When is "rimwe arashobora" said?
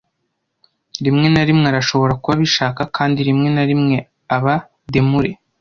1.47-2.17